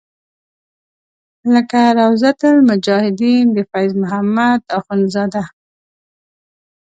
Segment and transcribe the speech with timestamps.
[1.53, 5.43] لکه روضة المجاهدین د فیض محمد اخونزاده.